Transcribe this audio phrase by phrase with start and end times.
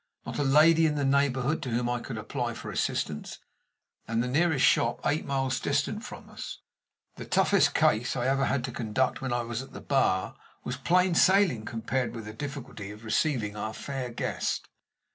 [0.25, 3.37] Not a lady in the neighborhood to whom I could apply for assistance,
[4.07, 6.57] and the nearest shop eight miles distant from us.
[7.17, 10.75] The toughest case I ever had to conduct, when I was at the Bar, was
[10.75, 14.67] plain sailing compared with the difficulty of receiving our fair guest.